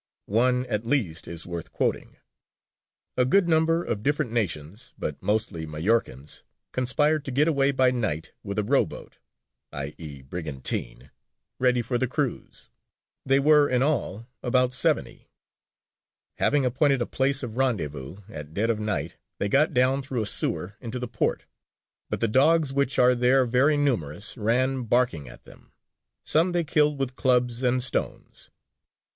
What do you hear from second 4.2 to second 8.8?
nations, but mostly Majorcans, conspired to get away by night with a